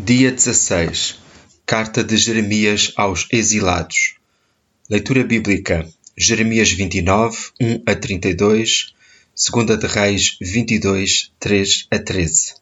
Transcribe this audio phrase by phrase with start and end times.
[0.00, 1.18] Dia 16
[1.66, 4.14] Carta de Jeremias aos exilados
[4.88, 8.94] Leitura bíblica Jeremias 29, 1 a 32
[9.52, 12.54] 2 de Reis 22, 3 a 13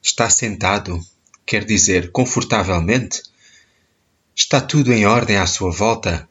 [0.00, 1.04] Está sentado,
[1.44, 3.24] quer dizer, confortavelmente?
[4.32, 6.28] Está tudo em ordem à sua volta?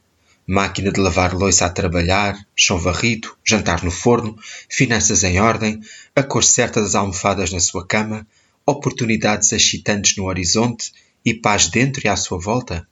[0.48, 4.40] Máquina de lavar louça a trabalhar, chão varrido, jantar no forno,
[4.70, 5.82] finanças em ordem,
[6.16, 8.26] a cor certa das almofadas na sua cama,
[8.68, 10.92] oportunidades excitantes no horizonte
[11.24, 12.86] e paz dentro e à sua volta?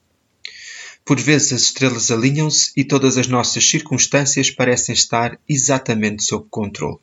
[1.04, 6.98] Por vezes as estrelas alinham-se e todas as nossas circunstâncias parecem estar exatamente sob controle.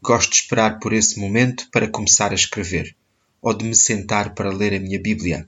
[0.00, 2.96] Gosto de esperar por esse momento para começar a escrever,
[3.42, 5.46] ou de me sentar para ler a minha Bíblia.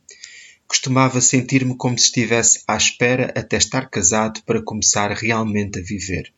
[0.68, 6.30] Costumava sentir-me como se estivesse à espera até estar casado para começar realmente a viver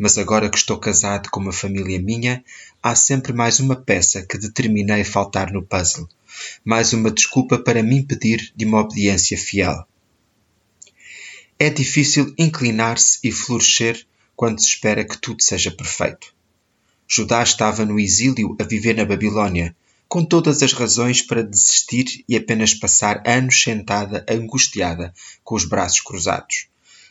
[0.00, 2.42] mas agora que estou casado com uma família minha,
[2.82, 6.08] há sempre mais uma peça que determinei faltar no puzzle,
[6.64, 9.86] mais uma desculpa para me impedir de uma obediência fiel.
[11.58, 16.34] É difícil inclinar-se e florescer quando se espera que tudo seja perfeito.
[17.06, 19.76] Judá estava no exílio a viver na Babilônia,
[20.08, 25.12] com todas as razões para desistir e apenas passar anos sentada angustiada
[25.44, 26.69] com os braços cruzados.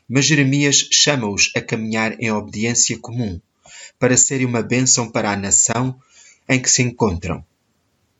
[0.09, 3.39] Mas Jeremias chama-os a caminhar em obediência comum,
[3.99, 5.99] para serem uma bênção para a nação
[6.47, 7.45] em que se encontram.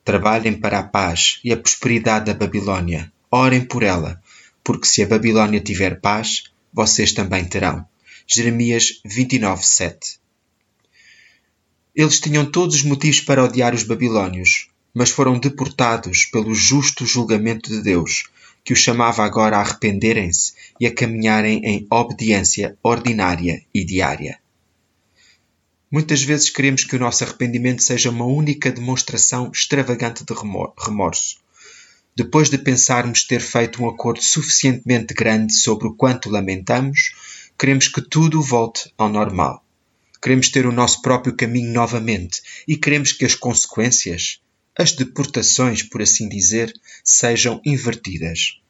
[0.05, 3.11] Trabalhem para a paz e a prosperidade da Babilônia.
[3.31, 4.21] Orem por ela,
[4.63, 7.85] porque se a Babilônia tiver paz, vocês também terão.
[8.27, 10.19] Jeremias 29, 7
[11.95, 17.69] Eles tinham todos os motivos para odiar os babilônios, mas foram deportados pelo justo julgamento
[17.69, 18.25] de Deus,
[18.63, 24.39] que os chamava agora a arrependerem-se e a caminharem em obediência ordinária e diária.
[25.91, 30.33] Muitas vezes queremos que o nosso arrependimento seja uma única demonstração extravagante de
[30.77, 31.38] remorso.
[32.16, 37.13] Depois de pensarmos ter feito um acordo suficientemente grande sobre o quanto lamentamos,
[37.57, 39.66] queremos que tudo volte ao normal.
[40.22, 44.41] Queremos ter o nosso próprio caminho novamente e queremos que as consequências,
[44.79, 46.73] as deportações, por assim dizer,
[47.03, 48.62] sejam invertidas.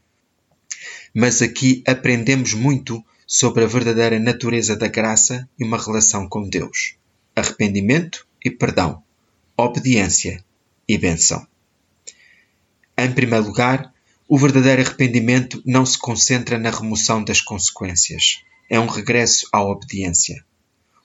[1.13, 6.95] Mas aqui aprendemos muito sobre a verdadeira natureza da graça e uma relação com Deus:
[7.35, 9.03] arrependimento e perdão,
[9.55, 10.43] obediência
[10.87, 11.45] e benção.
[12.97, 13.93] Em primeiro lugar,
[14.27, 18.41] o verdadeiro arrependimento não se concentra na remoção das consequências.
[18.67, 20.43] É um regresso à obediência.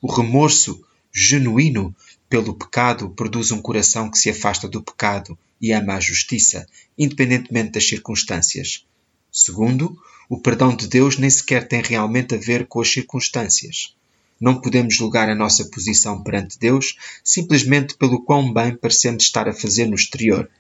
[0.01, 0.83] O remorso
[1.13, 1.95] genuíno
[2.35, 6.67] pelo pecado produz um coração que se afasta do pecado e ama a justiça,
[6.99, 8.85] independentemente das circunstâncias.
[9.31, 9.97] Segundo,
[10.29, 13.95] o perdão de Deus nem sequer tem realmente a ver com as circunstâncias.
[14.41, 19.55] Não podemos julgar a nossa posição perante Deus simplesmente pelo quão bem parecemos estar a
[19.55, 20.51] fazer no exterior.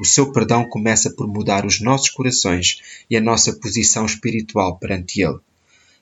[0.00, 2.80] O seu perdão começa por mudar os nossos corações
[3.10, 5.40] e a nossa posição espiritual perante Ele.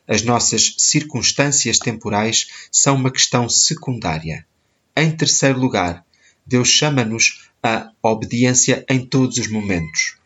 [0.07, 4.47] As nossas circunstâncias temporais são uma questão secundária.
[4.97, 6.05] Em terceiro lugar,
[6.45, 10.17] Deus chama-nos à obediência em todos os momentos.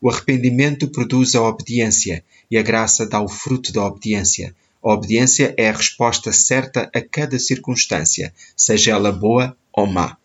[0.00, 4.54] O arrependimento produz a obediência e a graça dá o fruto da obediência.
[4.82, 10.16] A obediência é a resposta certa a cada circunstância, seja ela boa ou má.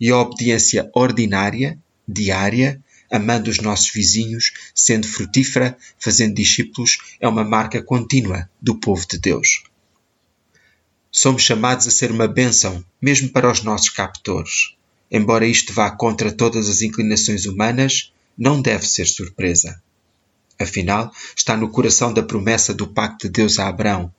[0.00, 2.80] E a obediência ordinária, diária,
[3.10, 9.18] amando os nossos vizinhos, sendo frutífera, fazendo discípulos, é uma marca contínua do povo de
[9.18, 9.62] Deus.
[11.18, 14.74] Somos chamados a ser uma bênção, mesmo para os nossos captores.
[15.10, 19.82] Embora isto vá contra todas as inclinações humanas, não deve ser surpresa.
[20.60, 24.12] Afinal, está no coração da promessa do pacto de Deus a Abraão.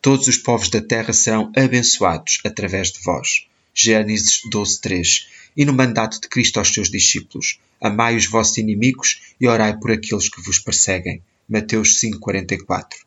[0.00, 3.48] Todos os povos da terra serão abençoados através de vós.
[3.74, 5.26] Gênesis 12.3
[5.56, 9.90] E no mandato de Cristo aos seus discípulos, amai os vossos inimigos e orai por
[9.90, 11.20] aqueles que vos perseguem.
[11.48, 13.03] Mateus 5.44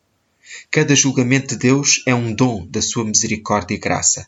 [0.70, 4.26] Cada julgamento de Deus é um dom da sua misericórdia e graça.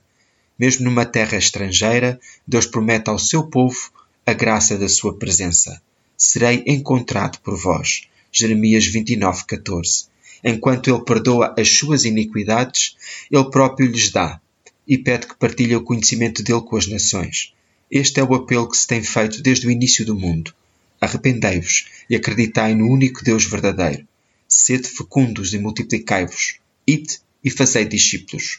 [0.58, 3.90] Mesmo numa terra estrangeira, Deus promete ao seu povo
[4.26, 5.80] a graça da sua presença.
[6.16, 8.02] Serei encontrado por vós.
[8.32, 10.06] Jeremias 29, 14.
[10.44, 12.96] Enquanto ele perdoa as suas iniquidades,
[13.30, 14.40] ele próprio lhes dá
[14.86, 17.54] e pede que partilhe o conhecimento dele com as nações.
[17.90, 20.54] Este é o apelo que se tem feito desde o início do mundo.
[21.00, 24.06] Arrependei-vos e acreditai no único Deus verdadeiro
[24.50, 28.58] sede fecundos e multiplicai-vos, ide e fazei discípulos.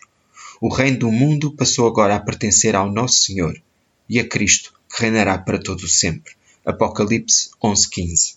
[0.62, 3.62] O reino do mundo passou agora a pertencer ao nosso Senhor
[4.08, 6.34] e a Cristo, que reinará para todo o sempre.
[6.66, 8.36] Apocalipse 11:15.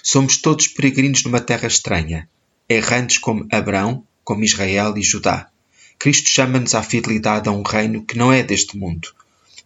[0.00, 2.28] Somos todos peregrinos numa terra estranha,
[2.68, 5.50] errantes como Abraão, como Israel e Judá.
[5.98, 9.12] Cristo chama-nos à fidelidade a um reino que não é deste mundo,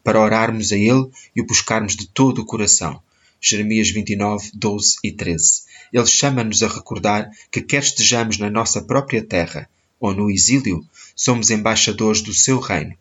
[0.02, 3.02] para orarmos a Ele e o buscarmos de todo o coração.
[3.40, 5.62] Jeremias 29, 12 e 13.
[5.92, 10.84] Ele chama-nos a recordar que, quer estejamos na nossa própria terra ou no exílio,
[11.14, 12.94] somos embaixadores do seu reino.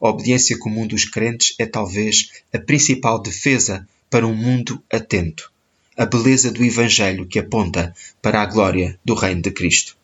[0.00, 5.50] A obediência comum dos crentes é talvez a principal defesa para um mundo atento.
[5.96, 9.96] A beleza do Evangelho que aponta para a glória do Reino de Cristo.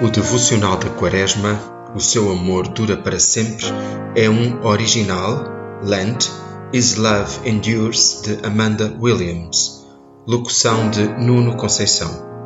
[0.00, 3.64] O devocional da Quaresma, O seu amor dura para sempre,
[4.14, 5.44] é um original,
[5.82, 6.28] Lent,
[6.70, 9.86] Is Love Endures, de Amanda Williams.
[10.26, 12.37] Locução de Nuno Conceição.